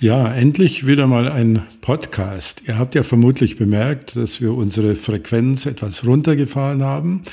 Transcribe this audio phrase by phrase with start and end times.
[0.00, 2.62] Ja, endlich wieder mal ein Podcast.
[2.68, 7.24] Ihr habt ja vermutlich bemerkt, dass wir unsere Frequenz etwas runtergefahren haben.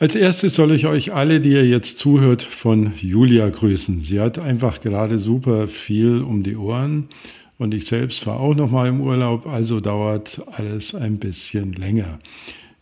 [0.00, 4.02] Als erstes soll ich euch alle, die ihr jetzt zuhört, von Julia grüßen.
[4.02, 7.08] Sie hat einfach gerade super viel um die Ohren
[7.56, 12.18] und ich selbst war auch noch mal im Urlaub, also dauert alles ein bisschen länger.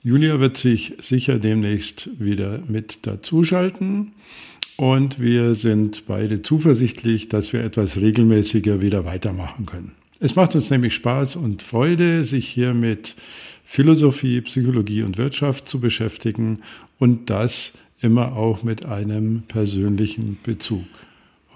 [0.02, 4.12] Julia wird sich sicher demnächst wieder mit dazuschalten.
[4.80, 9.90] Und wir sind beide zuversichtlich, dass wir etwas regelmäßiger wieder weitermachen können.
[10.20, 13.16] Es macht uns nämlich Spaß und Freude, sich hier mit
[13.64, 16.60] Philosophie, Psychologie und Wirtschaft zu beschäftigen
[16.96, 20.84] und das immer auch mit einem persönlichen Bezug.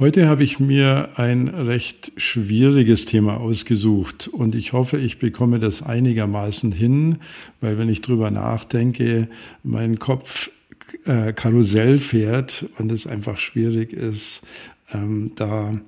[0.01, 5.85] Heute habe ich mir ein recht schwieriges Thema ausgesucht und ich hoffe, ich bekomme das
[5.85, 7.19] einigermaßen hin,
[7.61, 9.29] weil wenn ich drüber nachdenke,
[9.63, 10.51] mein Kopf
[11.05, 14.43] äh, Karussell fährt und es einfach schwierig ist,
[14.93, 15.79] ähm, da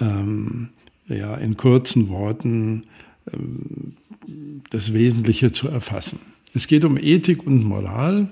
[0.00, 0.70] ähm,
[1.08, 2.84] ja, in kurzen Worten
[3.32, 3.96] ähm,
[4.70, 6.20] das Wesentliche zu erfassen.
[6.54, 8.30] Es geht um Ethik und Moral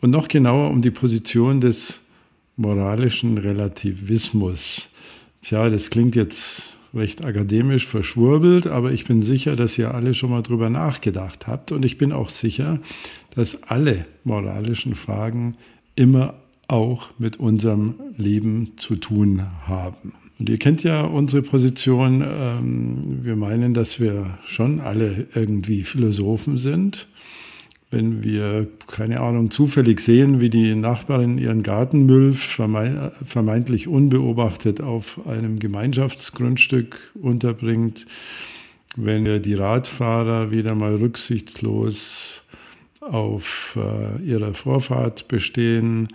[0.00, 2.00] und noch genauer um die Position des
[2.56, 4.90] moralischen Relativismus.
[5.42, 10.30] Tja, das klingt jetzt recht akademisch verschwurbelt, aber ich bin sicher, dass ihr alle schon
[10.30, 12.80] mal drüber nachgedacht habt und ich bin auch sicher,
[13.34, 15.56] dass alle moralischen Fragen
[15.94, 16.34] immer
[16.68, 20.12] auch mit unserem Leben zu tun haben.
[20.38, 22.22] Und ihr kennt ja unsere Position.
[22.22, 27.08] Ähm, wir meinen, dass wir schon alle irgendwie Philosophen sind.
[27.90, 35.58] Wenn wir, keine Ahnung, zufällig sehen, wie die Nachbarin ihren Gartenmüll vermeintlich unbeobachtet auf einem
[35.58, 38.06] Gemeinschaftsgrundstück unterbringt,
[38.94, 42.42] wenn die Radfahrer wieder mal rücksichtslos
[43.00, 46.08] auf äh, ihrer Vorfahrt bestehen,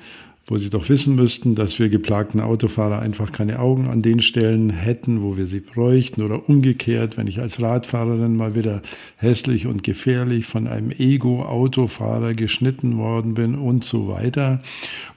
[0.46, 4.72] wo sie doch wissen müssten, dass wir geplagten Autofahrer einfach keine Augen an den Stellen
[4.72, 8.82] hätten, wo wir sie bräuchten oder umgekehrt, wenn ich als Radfahrerin mal wieder
[9.16, 14.62] hässlich und gefährlich von einem Ego-Autofahrer geschnitten worden bin und so weiter.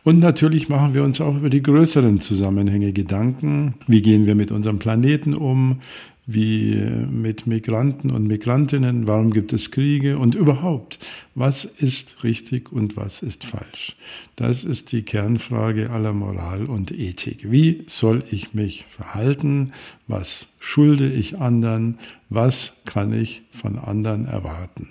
[0.05, 3.75] Und natürlich machen wir uns auch über die größeren Zusammenhänge Gedanken.
[3.89, 5.81] Wie gehen wir mit unserem Planeten um?
[6.27, 6.75] Wie
[7.09, 10.99] mit Migranten und Migrantinnen, warum gibt es Kriege und überhaupt,
[11.37, 13.97] was ist richtig und was ist falsch?
[14.35, 17.51] Das ist die Kernfrage aller Moral und Ethik.
[17.51, 19.73] Wie soll ich mich verhalten?
[20.09, 21.99] Was schulde ich anderen?
[22.29, 24.89] Was kann ich von anderen erwarten?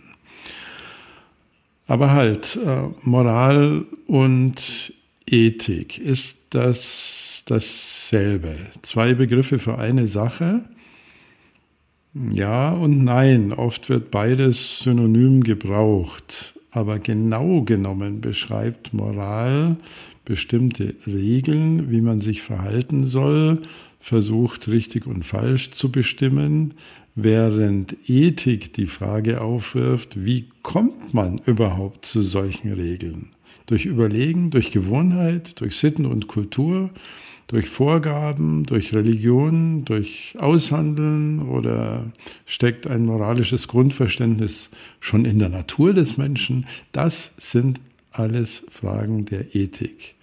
[1.88, 4.94] Aber halt, äh, Moral und
[5.28, 8.56] Ethik, ist das dasselbe?
[8.82, 10.66] Zwei Begriffe für eine Sache?
[12.32, 19.76] Ja und nein, oft wird beides synonym gebraucht, aber genau genommen beschreibt Moral
[20.24, 23.64] bestimmte Regeln, wie man sich verhalten soll,
[24.00, 26.76] versucht richtig und falsch zu bestimmen,
[27.16, 33.30] während Ethik die Frage aufwirft, wie kommt man überhaupt zu solchen Regeln?
[33.66, 36.92] Durch Überlegen, durch Gewohnheit, durch Sitten und Kultur,
[37.48, 42.12] durch Vorgaben, durch Religion, durch Aushandeln oder
[42.46, 46.66] steckt ein moralisches Grundverständnis schon in der Natur des Menschen?
[46.92, 47.80] Das sind
[48.12, 50.16] alles Fragen der Ethik.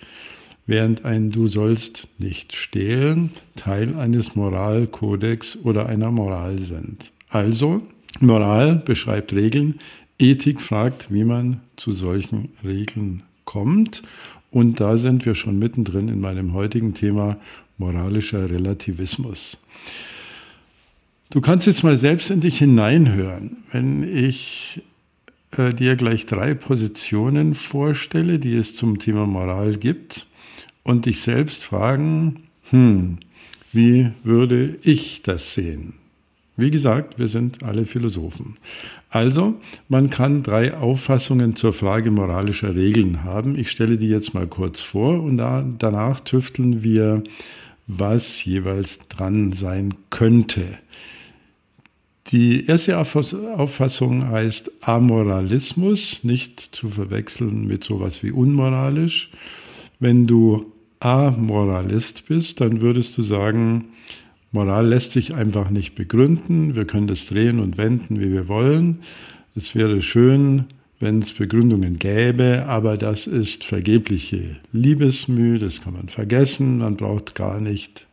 [0.67, 7.13] Während ein Du sollst nicht stehlen Teil eines Moralkodex oder einer Moral sind.
[7.29, 7.83] Also,
[8.21, 9.81] Moral beschreibt Regeln,
[10.19, 14.03] Ethik fragt, wie man zu solchen Regeln kommt
[14.53, 17.39] und da sind wir schon mittendrin in meinem heutigen Thema
[17.79, 19.59] moralischer Relativismus.
[21.31, 24.83] Du kannst jetzt mal selbst in dich hineinhören, wenn ich
[25.57, 30.27] äh, dir gleich drei Positionen vorstelle, die es zum Thema Moral gibt
[30.83, 33.19] und dich selbst fragen, hm,
[33.73, 35.95] wie würde ich das sehen?
[36.57, 38.57] Wie gesagt, wir sind alle Philosophen.
[39.09, 43.59] Also, man kann drei Auffassungen zur Frage moralischer Regeln haben.
[43.59, 47.23] Ich stelle die jetzt mal kurz vor und da, danach tüfteln wir,
[47.87, 50.63] was jeweils dran sein könnte.
[52.29, 59.31] Die erste Auffassung heißt Amoralismus, nicht zu verwechseln mit sowas wie unmoralisch.
[60.01, 60.72] Wenn du
[61.05, 63.87] Amoralist bist, dann würdest du sagen,
[64.53, 66.75] Moral lässt sich einfach nicht begründen.
[66.75, 69.01] Wir können das drehen und wenden, wie wir wollen.
[69.57, 70.67] Es wäre schön,
[71.01, 76.79] wenn es Begründungen gäbe, aber das ist vergebliche Liebesmüh, das kann man vergessen.
[76.79, 78.07] Man braucht gar nicht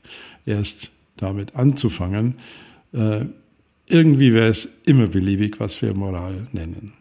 [0.45, 2.35] erst damit anzufangen.
[2.93, 3.25] Äh,
[3.89, 6.93] irgendwie wäre es immer beliebig, was wir Moral nennen.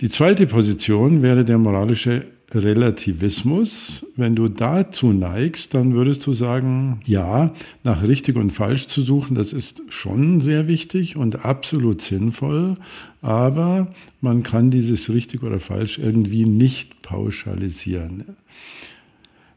[0.00, 7.00] Die zweite Position wäre der moralische Relativismus, wenn du dazu neigst, dann würdest du sagen,
[7.04, 7.52] ja,
[7.82, 12.76] nach richtig und falsch zu suchen, das ist schon sehr wichtig und absolut sinnvoll,
[13.20, 18.24] aber man kann dieses richtig oder falsch irgendwie nicht pauschalisieren.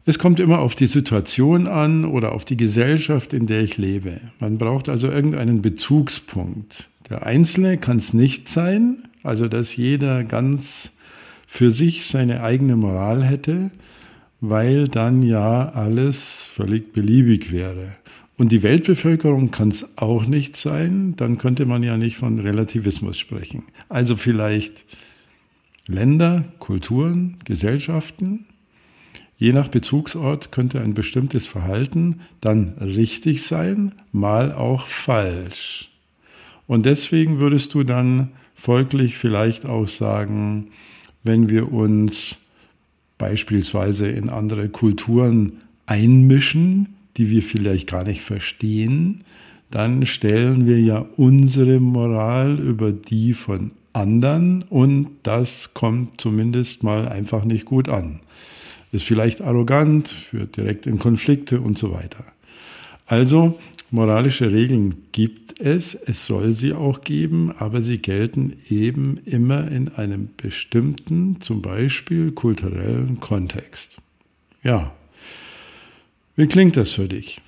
[0.06, 4.20] Es kommt immer auf die Situation an oder auf die Gesellschaft, in der ich lebe.
[4.40, 6.90] Man braucht also irgendeinen Bezugspunkt.
[7.12, 10.94] Der Einzelne kann es nicht sein, also dass jeder ganz
[11.52, 13.72] für sich seine eigene Moral hätte,
[14.40, 17.88] weil dann ja alles völlig beliebig wäre.
[18.38, 23.18] Und die Weltbevölkerung kann es auch nicht sein, dann könnte man ja nicht von Relativismus
[23.18, 23.64] sprechen.
[23.90, 24.86] Also vielleicht
[25.88, 28.46] Länder, Kulturen, Gesellschaften.
[29.38, 35.90] Je nach Bezugsort könnte ein bestimmtes Verhalten dann richtig sein, mal auch falsch.
[36.68, 40.68] Und deswegen würdest du dann folglich vielleicht auch sagen,
[41.24, 42.38] wenn wir uns
[43.18, 45.54] beispielsweise in andere Kulturen
[45.86, 49.24] einmischen, die wir vielleicht gar nicht verstehen,
[49.72, 57.08] dann stellen wir ja unsere Moral über die von anderen und das kommt zumindest mal
[57.08, 58.20] einfach nicht gut an.
[58.92, 62.24] Ist vielleicht arrogant, führt direkt in Konflikte und so weiter.
[63.06, 63.60] Also
[63.92, 69.90] moralische Regeln gibt es, es soll sie auch geben, aber sie gelten eben immer in
[69.90, 74.02] einem bestimmten, zum Beispiel kulturellen Kontext.
[74.64, 74.94] Ja,
[76.36, 77.42] wie klingt das für dich?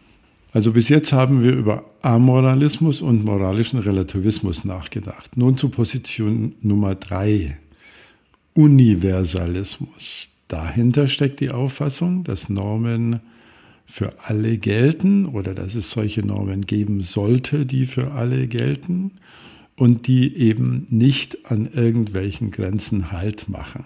[0.54, 5.38] Also bis jetzt haben wir über Amoralismus und moralischen Relativismus nachgedacht.
[5.38, 7.58] Nun zu Position Nummer drei.
[8.54, 10.30] Universalismus.
[10.50, 13.22] Dahinter steckt die Auffassung, dass Normen
[13.92, 19.12] für alle gelten oder dass es solche Normen geben sollte, die für alle gelten
[19.76, 23.84] und die eben nicht an irgendwelchen Grenzen Halt machen.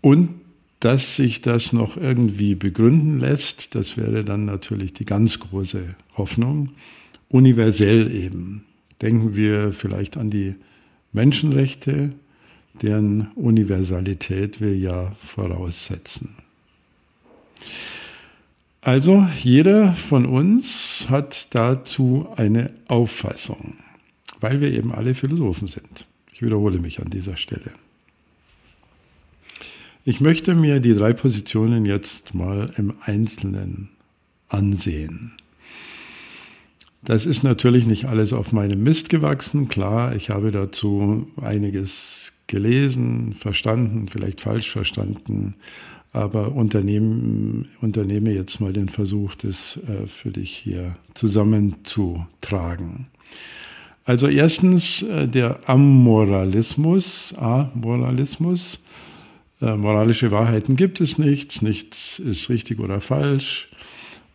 [0.00, 0.30] Und
[0.80, 6.70] dass sich das noch irgendwie begründen lässt, das wäre dann natürlich die ganz große Hoffnung,
[7.28, 8.64] universell eben.
[9.00, 10.56] Denken wir vielleicht an die
[11.12, 12.12] Menschenrechte,
[12.82, 16.43] deren Universalität wir ja voraussetzen.
[18.84, 23.78] Also jeder von uns hat dazu eine Auffassung,
[24.40, 26.06] weil wir eben alle Philosophen sind.
[26.30, 27.72] Ich wiederhole mich an dieser Stelle.
[30.04, 33.88] Ich möchte mir die drei Positionen jetzt mal im Einzelnen
[34.48, 35.32] ansehen.
[37.00, 39.68] Das ist natürlich nicht alles auf meinem Mist gewachsen.
[39.68, 45.54] Klar, ich habe dazu einiges gelesen, verstanden, vielleicht falsch verstanden
[46.14, 53.08] aber unternehm, unternehme jetzt mal den Versuch, das äh, für dich hier zusammenzutragen.
[54.04, 58.78] Also erstens äh, der Amoralismus, Amoralismus.
[59.60, 63.68] Äh, moralische Wahrheiten gibt es nicht, nichts ist richtig oder falsch.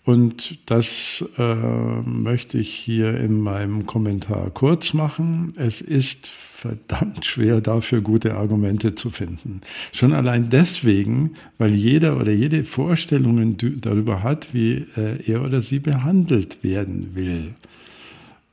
[0.09, 5.53] Und das äh, möchte ich hier in meinem Kommentar kurz machen.
[5.55, 9.61] Es ist verdammt schwer, dafür gute Argumente zu finden.
[9.91, 15.77] Schon allein deswegen, weil jeder oder jede Vorstellungen darüber hat, wie äh, er oder sie
[15.77, 17.53] behandelt werden will.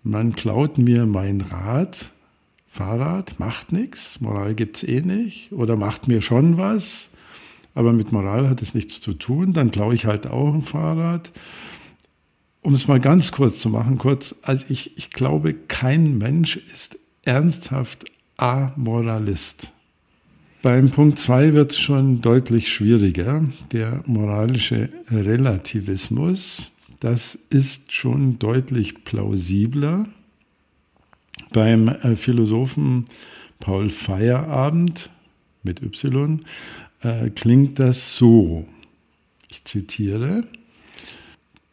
[0.02, 2.10] Man klaut mir mein Rad,
[2.68, 7.08] Fahrrad, macht nichts, Moral gibt's eh nicht, oder macht mir schon was,
[7.76, 11.30] aber mit Moral hat es nichts zu tun, dann klaue ich halt auch ein Fahrrad.
[12.62, 16.98] Um es mal ganz kurz zu machen, kurz, also ich, ich glaube, kein Mensch ist
[17.26, 18.06] ernsthaft
[18.38, 19.72] Amoralist.
[20.62, 23.44] Beim Punkt 2 wird es schon deutlich schwieriger.
[23.72, 30.06] Der moralische Relativismus, das ist schon deutlich plausibler.
[31.52, 33.04] Beim äh, Philosophen
[33.60, 35.10] Paul Feierabend
[35.62, 36.40] mit Y
[37.02, 38.66] äh, klingt das so.
[39.50, 40.44] Ich zitiere.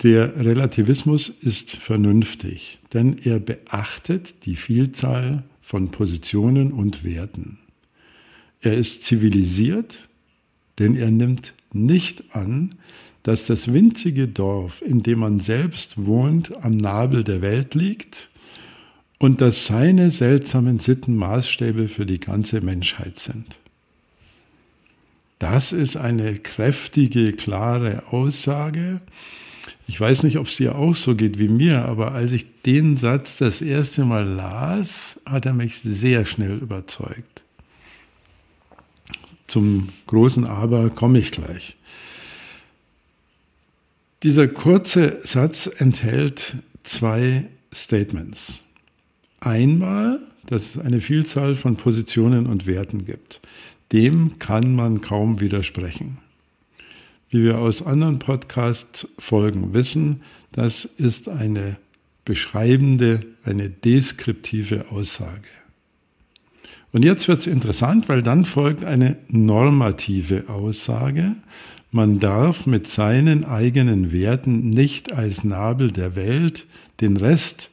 [0.03, 7.59] Der Relativismus ist vernünftig, denn er beachtet die Vielzahl von Positionen und Werten.
[8.59, 10.09] Er ist zivilisiert,
[10.79, 12.75] denn er nimmt nicht an,
[13.23, 18.29] dass das winzige Dorf, in dem man selbst wohnt, am Nabel der Welt liegt
[19.19, 23.57] und dass seine seltsamen Sitten Maßstäbe für die ganze Menschheit sind.
[25.43, 29.01] Das ist eine kräftige, klare Aussage.
[29.87, 32.95] Ich weiß nicht, ob es dir auch so geht wie mir, aber als ich den
[32.95, 37.43] Satz das erste Mal las, hat er mich sehr schnell überzeugt.
[39.45, 41.75] Zum großen Aber komme ich gleich.
[44.23, 48.63] Dieser kurze Satz enthält zwei Statements.
[49.41, 53.41] Einmal, dass es eine Vielzahl von Positionen und Werten gibt.
[53.93, 56.17] Dem kann man kaum widersprechen.
[57.29, 60.21] Wie wir aus anderen Podcast-Folgen wissen,
[60.51, 61.77] das ist eine
[62.25, 65.49] beschreibende, eine deskriptive Aussage.
[66.91, 71.35] Und jetzt wird es interessant, weil dann folgt eine normative Aussage.
[71.91, 76.67] Man darf mit seinen eigenen Werten nicht als Nabel der Welt
[77.01, 77.71] den Rest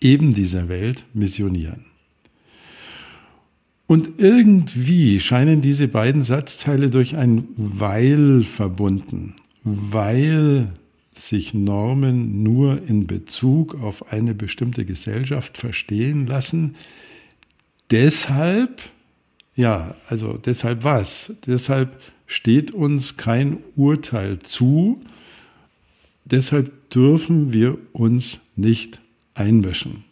[0.00, 1.91] eben dieser Welt missionieren.
[3.86, 9.34] Und irgendwie scheinen diese beiden Satzteile durch ein Weil verbunden,
[9.64, 10.72] weil
[11.14, 16.74] sich Normen nur in Bezug auf eine bestimmte Gesellschaft verstehen lassen,
[17.90, 18.80] deshalb,
[19.54, 21.34] ja, also deshalb was?
[21.46, 25.02] Deshalb steht uns kein Urteil zu,
[26.24, 29.00] deshalb dürfen wir uns nicht
[29.34, 30.04] einmischen.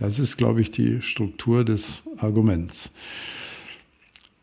[0.00, 2.90] Das ist, glaube ich, die Struktur des Arguments.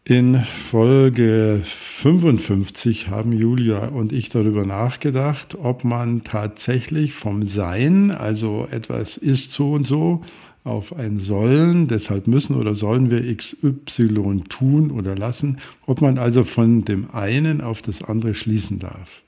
[0.06, 8.68] In Folge 55 haben Julia und ich darüber nachgedacht, ob man tatsächlich vom Sein, also
[8.70, 10.22] etwas ist so und so,
[10.64, 16.44] auf ein Sollen, deshalb müssen oder sollen wir XY tun oder lassen, ob man also
[16.44, 19.24] von dem einen auf das andere schließen darf.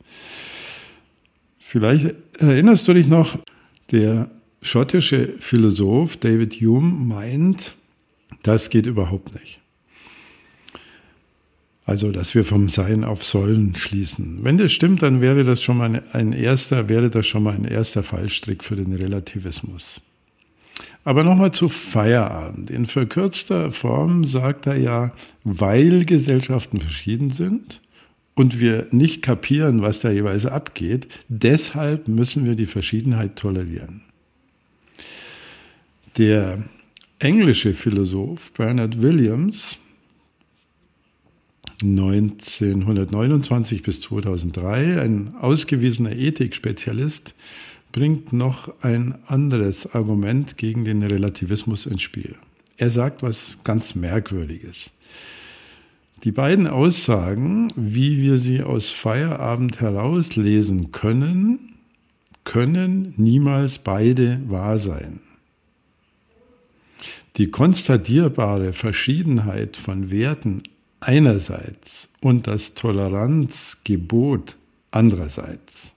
[1.57, 3.39] Vielleicht erinnerst du dich noch,
[3.91, 4.29] der
[4.61, 7.75] schottische Philosoph David Hume meint,
[8.43, 9.59] das geht überhaupt nicht.
[11.85, 14.43] Also, dass wir vom Sein auf Sollen schließen.
[14.43, 17.65] Wenn das stimmt, dann wäre das schon mal ein erster, wäre das schon mal ein
[17.65, 19.99] erster Fallstrick für den Relativismus.
[21.03, 22.69] Aber nochmal zu Feierabend.
[22.69, 25.13] In verkürzter Form sagt er ja,
[25.43, 27.81] weil Gesellschaften verschieden sind
[28.35, 34.03] und wir nicht kapieren, was da jeweils abgeht, deshalb müssen wir die Verschiedenheit tolerieren.
[36.19, 36.61] Der
[37.19, 39.77] englische Philosoph Bernard Williams
[41.81, 47.35] 1929 bis 2003, ein ausgewiesener Ethikspezialist,
[47.93, 52.35] bringt noch ein anderes Argument gegen den Relativismus ins Spiel.
[52.75, 54.91] Er sagt was ganz Merkwürdiges.
[56.25, 61.75] Die beiden Aussagen, wie wir sie aus Feierabend herauslesen können,
[62.43, 65.21] können niemals beide wahr sein.
[67.37, 70.63] Die konstatierbare Verschiedenheit von Werten
[70.99, 74.57] einerseits und das Toleranzgebot
[74.91, 75.93] andererseits.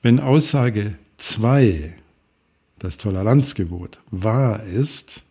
[0.00, 1.94] Wenn Aussage 2,
[2.78, 5.22] das Toleranzgebot, wahr ist,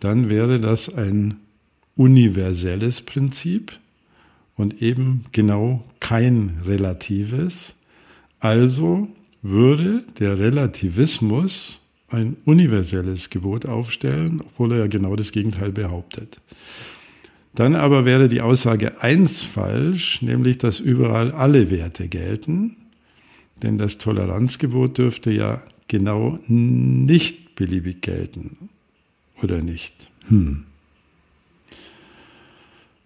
[0.00, 1.36] dann wäre das ein
[1.96, 3.78] universelles Prinzip
[4.56, 7.76] und eben genau kein relatives.
[8.40, 9.08] Also
[9.42, 11.81] würde der Relativismus
[12.12, 16.40] ein universelles Gebot aufstellen, obwohl er ja genau das Gegenteil behauptet.
[17.54, 22.76] Dann aber wäre die Aussage 1 falsch, nämlich dass überall alle Werte gelten,
[23.62, 28.70] denn das Toleranzgebot dürfte ja genau nicht beliebig gelten,
[29.42, 30.10] oder nicht?
[30.28, 30.64] Hm.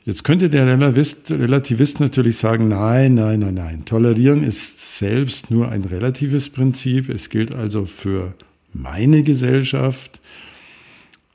[0.04, 3.84] Jetzt könnte der Relativist, Relativist natürlich sagen, nein, nein, nein, nein.
[3.84, 7.08] Tolerieren ist selbst nur ein relatives Prinzip.
[7.08, 8.34] Es gilt also für
[8.80, 10.20] meine Gesellschaft.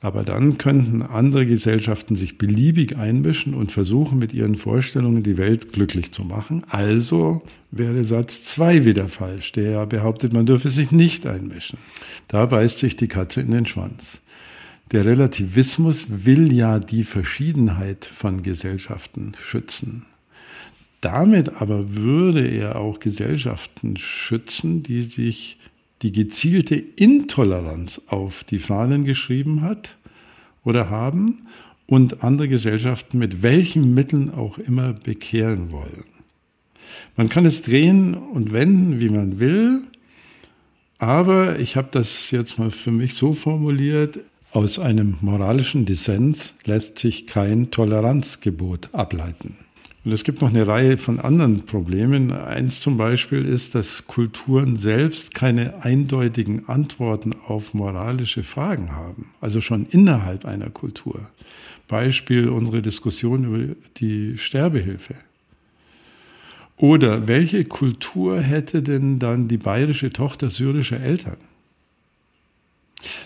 [0.04, 5.74] Aber dann könnten andere Gesellschaften sich beliebig einmischen und versuchen, mit ihren Vorstellungen die Welt
[5.74, 6.64] glücklich zu machen.
[6.70, 11.78] Also wäre Satz 2 wieder falsch, der ja behauptet, man dürfe sich nicht einmischen.
[12.28, 14.22] Da beißt sich die Katze in den Schwanz.
[14.92, 20.08] Der Relativismus will ja die Verschiedenheit von Gesellschaften schützen.
[21.00, 25.58] Damit aber würde er auch Gesellschaften schützen, die sich
[26.02, 29.98] die gezielte Intoleranz auf die Fahnen geschrieben hat
[30.64, 31.48] oder haben
[31.86, 36.06] und andere Gesellschaften mit welchen Mitteln auch immer bekehren wollen.
[37.16, 39.84] Man kann es drehen und wenden, wie man will,
[40.98, 44.20] aber ich habe das jetzt mal für mich so formuliert,
[44.54, 49.56] aus einem moralischen Dissens lässt sich kein Toleranzgebot ableiten.
[50.04, 52.32] Und es gibt noch eine Reihe von anderen Problemen.
[52.32, 59.62] Eins zum Beispiel ist, dass Kulturen selbst keine eindeutigen Antworten auf moralische Fragen haben, also
[59.62, 61.30] schon innerhalb einer Kultur.
[61.88, 65.16] Beispiel unsere Diskussion über die Sterbehilfe.
[66.78, 71.38] Oder welche Kultur hätte denn dann die bayerische Tochter syrischer Eltern?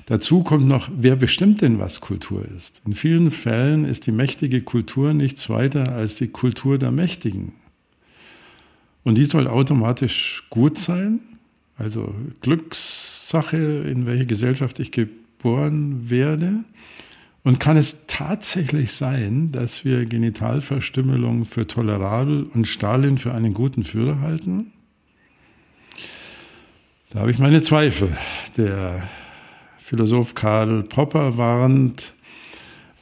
[0.05, 2.81] Dazu kommt noch, wer bestimmt denn, was Kultur ist?
[2.85, 7.53] In vielen Fällen ist die mächtige Kultur nichts weiter als die Kultur der Mächtigen.
[9.03, 11.19] Und die soll automatisch gut sein,
[11.77, 16.63] also Glückssache, in welche Gesellschaft ich geboren werde.
[17.43, 23.83] Und kann es tatsächlich sein, dass wir Genitalverstümmelung für tolerabel und Stalin für einen guten
[23.83, 24.71] Führer halten?
[27.11, 28.17] Da habe ich meine Zweifel.
[28.57, 29.07] Der
[29.87, 32.13] Philosoph Karl Popper warnt,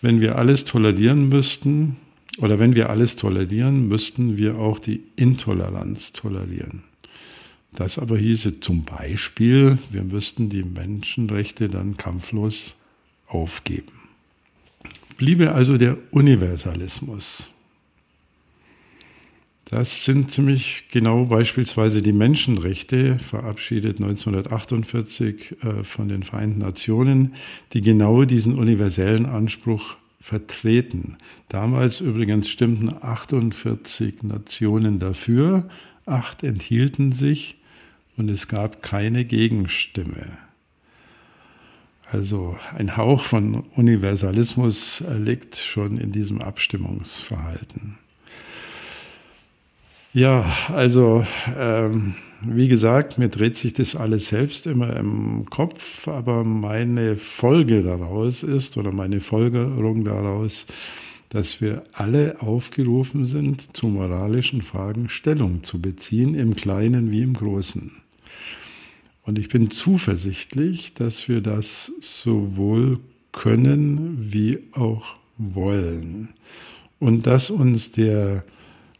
[0.01, 1.95] wenn wir alles tolerieren müssten,
[2.39, 6.83] oder wenn wir alles tolerieren, müssten wir auch die Intoleranz tolerieren.
[7.71, 12.75] Das aber hieße zum Beispiel, wir müssten die Menschenrechte dann kampflos
[13.29, 13.93] aufgeben.
[15.15, 17.52] Bliebe also der Universalismus.
[19.73, 27.33] Das sind ziemlich genau beispielsweise die Menschenrechte, verabschiedet 1948 äh, von den Vereinten Nationen,
[27.73, 31.17] die genau diesen universellen Anspruch vertreten.
[31.49, 35.67] Damals übrigens stimmten 48 Nationen dafür,
[36.05, 37.57] acht enthielten sich
[38.15, 40.37] und es gab keine Gegenstimme.
[42.11, 48.02] Also ein Hauch von Universalismus liegt schon in diesem Abstimmungsverhalten.
[50.13, 51.25] Ja, also
[51.57, 52.13] ähm,
[52.45, 58.43] wie gesagt, mir dreht sich das alles selbst immer im Kopf, aber meine Folge daraus
[58.43, 60.67] ist oder meine Folgerung daraus,
[61.29, 67.33] dass wir alle aufgerufen sind, zu moralischen Fragen Stellung zu beziehen, im Kleinen wie im
[67.33, 67.91] Großen.
[69.23, 72.99] Und ich bin zuversichtlich, dass wir das sowohl
[73.31, 76.29] können wie auch wollen.
[76.99, 78.43] Und dass uns der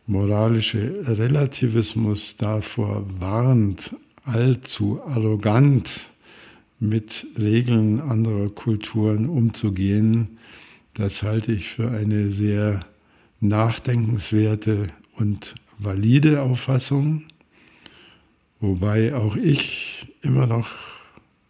[0.06, 3.96] moralische Relativismus davor warnt,
[4.26, 6.10] allzu arrogant
[6.80, 10.38] mit Regeln anderer Kulturen umzugehen,
[10.94, 12.86] das halte ich für eine sehr
[13.40, 17.24] nachdenkenswerte und valide Auffassung,
[18.60, 20.70] wobei auch ich immer noch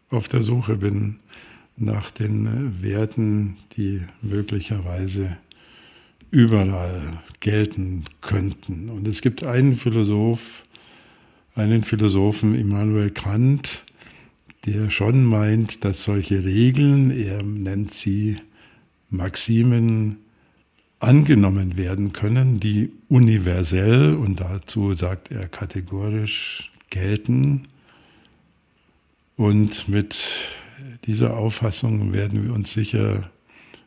[0.10, 1.17] auf der Suche bin
[1.75, 5.38] nach den Werten, die möglicherweise
[6.34, 8.89] überall gelten könnten.
[8.89, 10.65] Und es gibt einen Philosoph,
[11.54, 13.84] einen Philosophen, Immanuel Kant,
[14.65, 18.38] der schon meint, dass solche Regeln, er nennt sie
[19.12, 20.17] Maximen,
[21.00, 27.67] angenommen werden können, die universell und dazu sagt er kategorisch gelten.
[29.36, 30.50] Und mit
[31.06, 33.30] dieser Auffassung werden wir uns sicher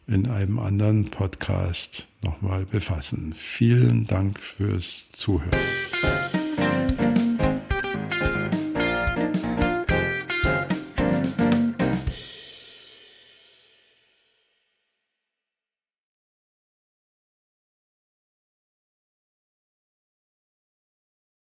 [0.07, 3.35] in einem anderen Podcast nochmal befassen.
[3.37, 5.51] Vielen Dank fürs Zuhören.